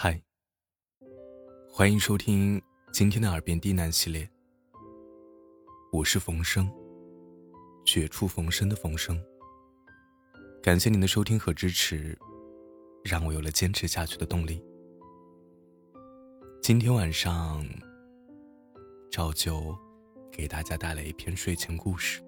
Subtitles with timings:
[0.00, 0.22] 嗨，
[1.68, 2.62] 欢迎收听
[2.92, 4.30] 今天的耳边低喃系列。
[5.90, 6.72] 我是冯生，
[7.84, 9.20] 绝处逢生的冯生。
[10.62, 12.16] 感谢您的收听和支持，
[13.02, 14.64] 让我有了坚持下去的动力。
[16.62, 17.66] 今天晚上，
[19.10, 19.76] 照旧
[20.30, 22.22] 给大家带来一篇睡前故事。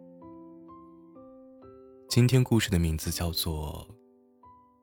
[2.08, 3.86] 今天故事的名字叫做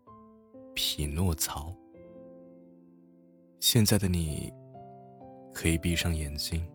[0.74, 1.70] 《匹诺曹》。
[3.70, 4.50] 现在的你，
[5.54, 6.66] 可以闭上眼睛，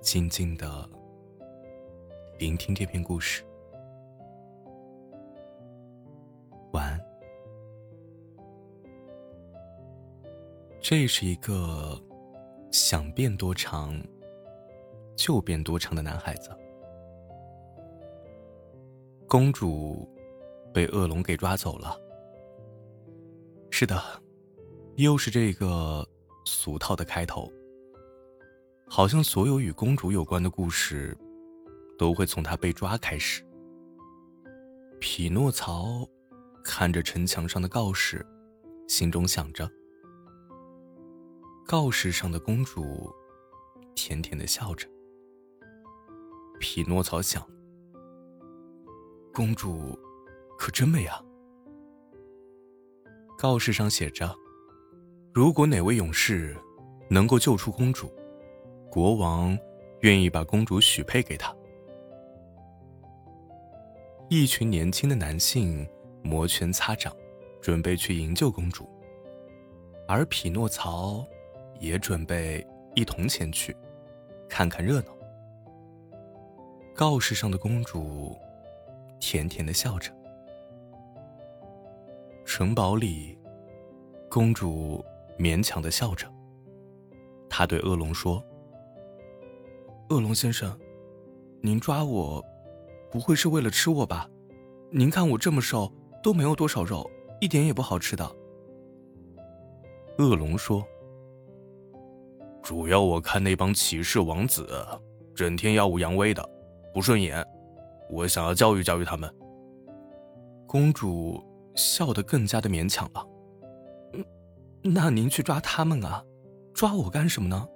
[0.00, 0.88] 静静的
[2.38, 3.44] 聆听这篇故事。
[6.72, 6.98] 晚安。
[10.80, 12.02] 这是一个
[12.72, 13.94] 想变多长
[15.16, 16.48] 就变多长的男孩子。
[19.28, 20.08] 公主
[20.72, 21.94] 被恶龙给抓走了。
[23.70, 23.94] 是的。
[24.98, 26.04] 又是这个
[26.44, 27.52] 俗套的开头。
[28.88, 31.16] 好像所有与公主有关的故事，
[31.96, 33.44] 都会从她被抓开始。
[34.98, 36.04] 匹诺曹
[36.64, 38.26] 看着城墙上的告示，
[38.88, 39.70] 心中想着：
[41.64, 43.14] 告示上的公主
[43.94, 44.88] 甜甜的笑着。
[46.58, 47.46] 匹诺曹想：
[49.32, 49.96] 公主
[50.58, 51.22] 可真美啊！
[53.38, 54.36] 告示上写着。
[55.38, 56.56] 如果哪位勇士
[57.08, 58.12] 能够救出公主，
[58.90, 59.56] 国王
[60.00, 61.54] 愿意把公主许配给他。
[64.28, 65.88] 一群年轻的男性
[66.24, 67.14] 摩拳擦掌，
[67.62, 68.90] 准备去营救公主，
[70.08, 71.24] 而匹诺曹
[71.78, 72.66] 也准备
[72.96, 73.76] 一同前去，
[74.48, 75.16] 看看热闹。
[76.96, 78.36] 告示上的公主
[79.20, 80.10] 甜甜的笑着。
[82.44, 83.38] 城堡里，
[84.28, 85.00] 公主。
[85.38, 86.26] 勉强的笑着，
[87.48, 88.44] 他对恶龙说
[90.10, 90.76] ：“恶龙先生，
[91.62, 92.44] 您抓我，
[93.10, 94.28] 不会是为了吃我吧？
[94.90, 97.08] 您看我这么瘦，都没有多少肉，
[97.40, 98.28] 一点也不好吃的。”
[100.18, 100.84] 恶龙说
[102.60, 104.68] ：“主要我看那帮骑士王子，
[105.34, 106.44] 整天耀武扬威的，
[106.92, 107.46] 不顺眼，
[108.10, 109.32] 我想要教育教育他们。”
[110.66, 111.40] 公主
[111.76, 113.27] 笑得更加的勉强了。
[114.82, 116.24] 那您去抓他们啊，
[116.72, 117.68] 抓我干什么呢？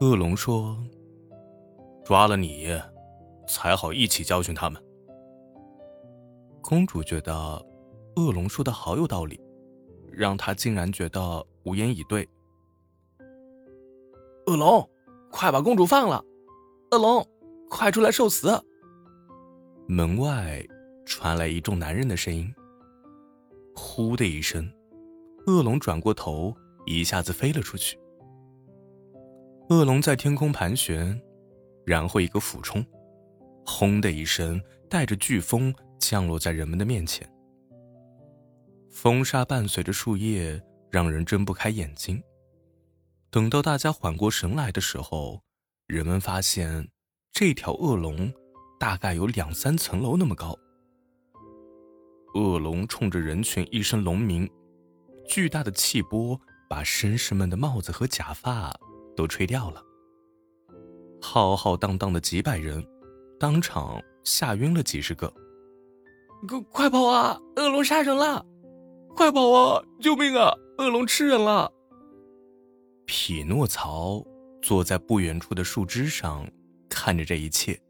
[0.00, 0.76] 恶龙说
[2.04, 2.68] ：“抓了你，
[3.46, 4.82] 才好一起教训他们。”
[6.62, 7.34] 公主觉得
[8.16, 9.40] 恶龙说的好有道理，
[10.10, 12.28] 让她竟然觉得无言以对。
[14.46, 14.88] 恶龙，
[15.30, 16.24] 快把公主放了！
[16.90, 17.24] 恶龙，
[17.68, 18.60] 快出来受死！
[19.86, 20.64] 门外
[21.04, 22.52] 传来一众男人的声音。
[23.74, 24.68] 呼的一声。
[25.46, 26.54] 恶龙转过头，
[26.86, 27.98] 一下子飞了出去。
[29.70, 31.20] 恶龙在天空盘旋，
[31.84, 32.84] 然后一个俯冲，
[33.66, 37.28] 轰的一声，带着飓风降落在人们的面前。
[38.90, 42.22] 风沙伴随着树叶，让人睁不开眼睛。
[43.30, 45.40] 等到大家缓过神来的时候，
[45.86, 46.86] 人们发现
[47.32, 48.32] 这条恶龙
[48.78, 50.56] 大概有两三层楼那么高。
[52.34, 54.48] 恶龙冲着人群一声龙鸣。
[55.32, 56.38] 巨大的气波
[56.68, 58.70] 把绅士们的帽子和假发
[59.16, 59.82] 都吹掉了。
[61.22, 62.86] 浩浩荡荡的几百人，
[63.40, 65.32] 当场吓晕了几十个。
[66.46, 67.40] 快快跑啊！
[67.56, 68.44] 恶龙杀人了！
[69.16, 69.82] 快跑啊！
[70.02, 70.52] 救命啊！
[70.76, 71.72] 恶龙吃人了！
[73.06, 74.22] 匹诺曹
[74.60, 76.46] 坐在不远处的树枝上，
[76.90, 77.80] 看着这一切。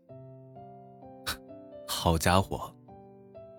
[1.89, 2.73] 好家伙，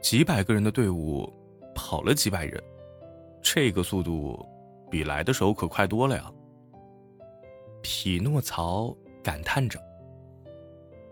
[0.01, 1.29] 几百个人的队伍
[1.75, 2.63] 跑了几百人。
[3.43, 4.43] 这个速度，
[4.89, 6.31] 比来的时候可快多了呀。
[7.81, 9.77] 匹诺曹感叹着。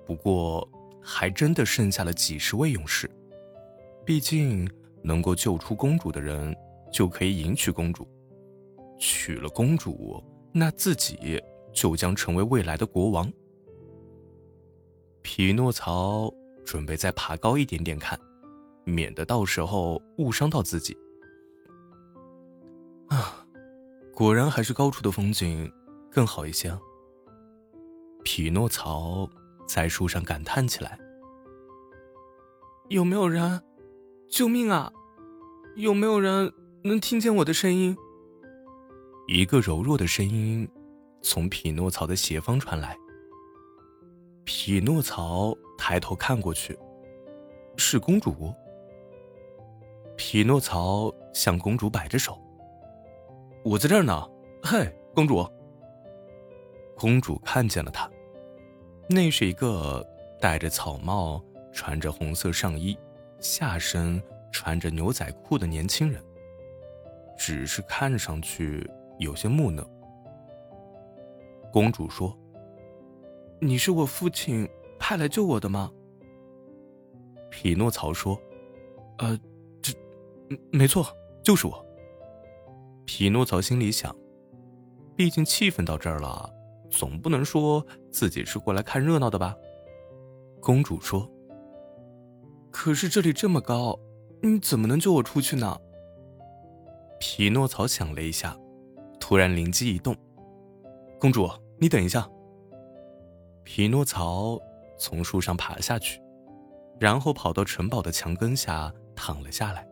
[0.06, 0.68] 不过，
[1.02, 3.12] 还真的剩下了几十位勇士。
[4.06, 4.68] 毕竟，
[5.03, 6.56] 能够救出公主的人，
[6.92, 8.07] 就可以迎娶公主。
[8.98, 10.24] 娶了公主，
[10.54, 11.42] 那自己
[11.74, 13.31] 就将成为未来的国王。
[15.22, 16.34] 匹诺曹
[16.66, 18.19] 准备再爬高一点点看，
[18.86, 20.98] 免得到时候误伤到自己。
[23.12, 23.46] 啊，
[24.16, 25.69] 果然还是高处的风景
[26.10, 26.74] 更好一些。
[28.24, 29.30] 匹诺曹
[29.68, 30.98] 在树上感叹起来
[32.88, 33.62] ：“有没有人？
[34.30, 34.90] 救命啊！
[35.75, 36.54] 有没有人
[36.86, 37.98] 能听见我的声音？”
[39.28, 40.66] 一个柔弱的声音
[41.22, 42.98] 从匹诺曹的斜方传来。
[44.46, 46.80] 匹诺曹抬头看过去，
[47.75, 48.54] 是公主。
[50.16, 52.38] 匹诺曹向公主摆着手。
[53.63, 54.28] 我在这儿呢。
[54.63, 55.48] 嘿，公主。
[56.96, 58.10] 公主看见了他，
[59.10, 60.06] 那是一个
[60.40, 62.96] 戴着草帽、穿着红色上衣、
[63.40, 64.22] 下身
[64.52, 66.24] 穿着牛仔裤的年轻人，
[67.36, 68.88] 只是看上去
[69.18, 69.84] 有些木讷。
[71.74, 72.38] 公主说
[73.60, 74.69] ：“你是我父亲
[75.00, 75.92] 派来救我的吗？”
[77.50, 78.40] 匹诺曹说
[79.18, 79.40] ：“呃，
[79.81, 79.94] 这，
[80.72, 81.06] 没错，
[81.44, 81.86] 就是我。”
[83.13, 84.16] 匹诺曹心里想
[85.18, 86.50] ：“毕竟气氛到这儿了，
[86.90, 89.54] 总不能说自己是过来看热闹的吧？”
[90.62, 91.30] 公主说
[92.72, 94.00] ：“可是这里这么高，
[94.42, 95.78] 你怎么能救我出去呢？”
[97.19, 98.58] 匹诺曹想了一下，
[99.19, 100.16] 突然灵机一动
[101.19, 101.50] ：“公主，
[101.81, 102.25] 你等一下。”
[103.66, 104.58] 匹诺曹
[104.98, 106.22] 从树上爬下去。
[106.98, 109.86] 然后跑到城堡的墙根下躺了下来。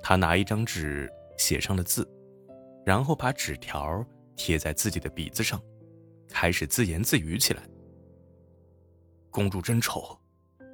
[0.00, 2.08] 他拿一张纸写上了字，
[2.84, 4.04] 然后把纸条
[4.36, 5.60] 贴在自己的鼻子上，
[6.28, 7.62] 开始自言自语起来
[9.30, 10.18] ：“公主真丑，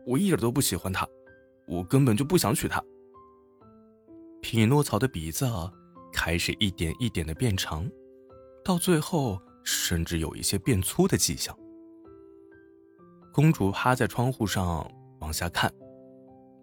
[0.07, 1.07] 我一点都不喜欢她，
[1.67, 2.83] 我根本就不想娶她。”
[4.41, 5.47] 匹诺曹的鼻子
[6.13, 7.89] 开始一点一点的变长，
[8.65, 11.57] 到最后甚至有一些变粗的迹象。
[13.33, 14.91] 公主趴在窗户上。
[15.23, 15.73] 往下看，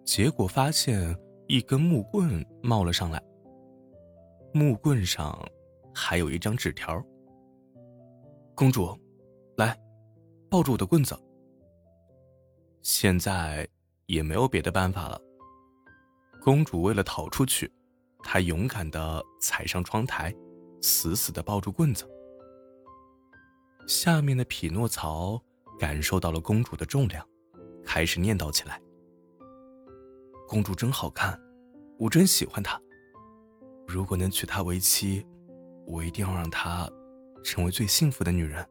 [0.04, 1.16] 结果发现
[1.48, 3.18] 一根木棍冒了上来。
[4.52, 5.38] 木棍上
[5.94, 7.02] 还有一张纸条。
[8.54, 8.98] 公主，
[9.56, 9.78] 来，
[10.50, 11.16] 抱住我的棍子。
[12.82, 13.68] 现在
[14.06, 15.20] 也没有别的办法了。
[16.42, 17.70] 公主为了逃出去，
[18.22, 20.34] 她勇敢的踩上窗台，
[20.82, 22.04] 死死的抱住棍子。
[23.86, 25.40] 下面的匹诺曹
[25.78, 27.26] 感受到了公主的重量。
[27.84, 28.80] 开始念叨起来
[30.46, 31.40] ：“公主真好看，
[31.98, 32.80] 我真喜欢她。
[33.90, 35.26] 如果能娶她为妻，
[35.86, 36.88] 我一定要让她
[37.42, 38.64] 成为最幸福的女人。”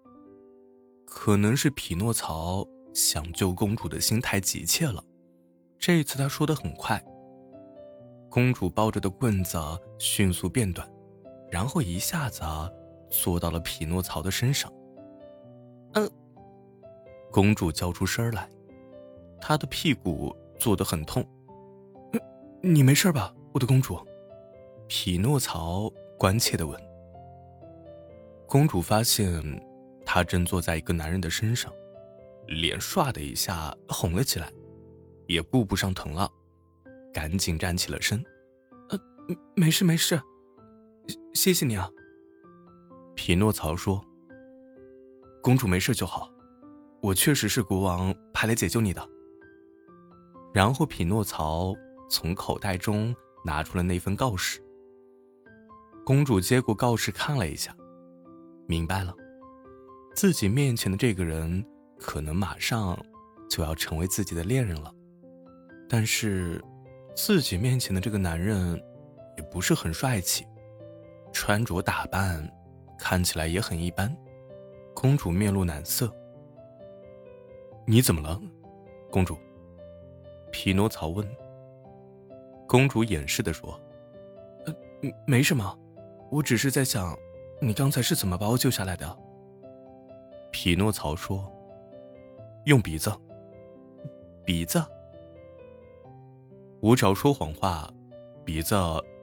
[1.06, 5.04] 可能是匹诺曹想救公主的心太急切了，
[5.78, 7.04] 这一次他说的很快。
[8.30, 9.58] 公主抱着的棍子
[9.98, 10.88] 迅速变短，
[11.50, 12.44] 然后一下子
[13.10, 14.72] 坐到了匹诺曹的身上。
[15.94, 16.08] 嗯，
[17.32, 18.48] 公主叫出声来。
[19.42, 21.26] 她的屁股坐得很痛，
[22.62, 23.98] 你没事吧，我的公主？
[24.90, 25.88] 匹诺曹
[26.18, 26.78] 关切的问。
[28.48, 29.40] 公主发现
[30.04, 31.72] 他正坐在一个男人的身上，
[32.48, 34.52] 脸唰的一下红了起来，
[35.28, 36.28] 也顾不上疼了，
[37.14, 38.18] 赶紧站起了身。
[38.90, 39.00] 呃，
[39.56, 40.20] 没事没事，
[41.36, 41.88] 谢谢你啊。
[43.16, 44.04] 匹诺曹说
[45.44, 46.32] ：“公主没事就好，
[47.00, 49.08] 我确实是国王派来解救你的。”
[50.52, 51.76] 然后，匹诺曹
[52.10, 53.16] 从口袋中
[53.46, 54.60] 拿出了那份告示。
[56.10, 57.72] 公主接过告示看了一下，
[58.66, 59.14] 明白了，
[60.16, 61.64] 自己面前的这个人
[62.00, 62.98] 可能马上
[63.48, 64.92] 就要成为自己的恋人了。
[65.88, 66.60] 但是，
[67.16, 68.74] 自己面前的这个男人
[69.38, 70.48] 也不是很帅气，
[71.32, 72.44] 穿着打扮
[72.98, 74.12] 看起来也很一般。
[74.96, 76.12] 公主面露难色
[77.86, 78.42] ：“你怎么了，
[79.12, 79.38] 公主？”
[80.52, 81.24] 匹诺曹问。
[82.68, 83.80] 公主掩饰的说
[84.66, 84.74] ：“呃，
[85.28, 85.78] 没什么，
[86.32, 87.18] 我只是在想，
[87.62, 89.18] 你刚才是怎么把我救下来的。”
[90.52, 91.52] 匹诺曹说
[92.66, 93.12] ：“用鼻子，
[94.46, 94.84] 鼻子。
[96.80, 97.92] 我只要说谎话，
[98.46, 98.76] 鼻子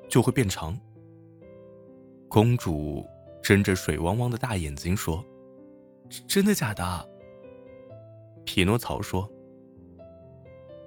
[0.08, 0.78] 就会变长。”
[2.28, 3.06] 公主
[3.42, 5.24] 睁着水汪汪的大眼睛说
[6.28, 7.08] ：“真的假的？”
[8.44, 9.28] 匹诺曹说。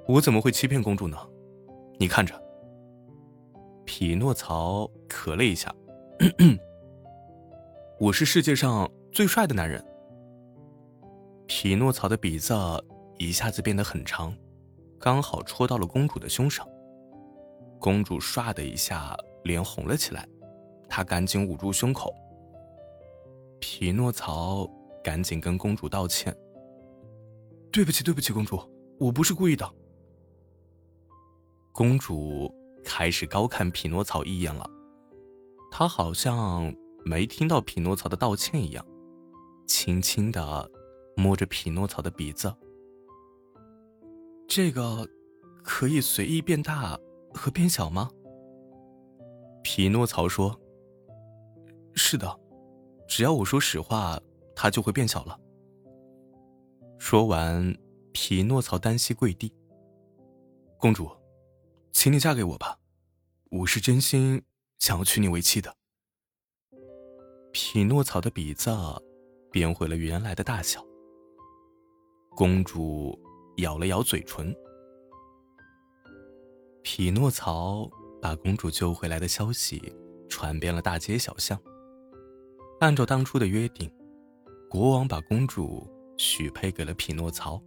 [0.07, 1.17] 我怎么会欺骗公主呢？
[1.99, 2.33] 你看着。
[3.85, 5.73] 匹诺曹咳了一下，
[7.97, 9.81] 我是世界上最帅的男人。
[11.47, 12.53] 匹诺曹的鼻子
[13.17, 14.35] 一下子变得很长，
[14.99, 16.67] 刚好戳到了公主的胸上。
[17.79, 20.27] 公主唰的一下脸红了起来，
[20.89, 22.13] 她赶紧捂住胸口。
[23.61, 24.69] 匹诺曹
[25.01, 26.35] 赶紧跟公主道歉
[27.71, 28.59] ：“对不起，对不起，公主，
[28.99, 29.65] 我不是故意的。”
[31.71, 34.69] 公主开始高看匹诺曹一眼了，
[35.71, 36.73] 她好像
[37.05, 38.85] 没听到匹诺曹的道歉一样，
[39.65, 40.69] 轻轻的
[41.15, 42.53] 摸着匹诺曹的鼻子。
[44.47, 45.07] 这个
[45.63, 46.99] 可以随意变大
[47.33, 48.09] 和变小吗？
[49.63, 50.59] 匹诺曹说
[51.93, 52.39] ：“是的，
[53.07, 54.19] 只要我说实话，
[54.55, 55.39] 它就会变小了。”
[56.97, 57.77] 说完，
[58.11, 59.53] 匹诺曹单膝跪地，
[60.77, 61.09] 公主。
[61.91, 62.77] 请你嫁给我吧，
[63.51, 64.41] 我是真心
[64.79, 65.73] 想要娶你为妻的。
[67.51, 68.71] 匹诺曹的鼻子
[69.51, 70.83] 变回了原来的大小。
[72.35, 73.19] 公主
[73.57, 74.55] 咬了咬嘴唇。
[76.81, 77.89] 匹诺曹
[78.21, 79.93] 把公主救回来的消息
[80.29, 81.59] 传遍了大街小巷。
[82.79, 83.91] 按照当初的约定，
[84.69, 85.85] 国王把公主
[86.17, 87.61] 许配给了匹诺曹。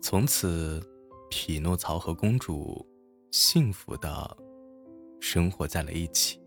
[0.00, 0.80] 从此，
[1.30, 2.86] 匹诺曹和公主
[3.32, 4.36] 幸福的
[5.22, 6.41] 生活在了一起。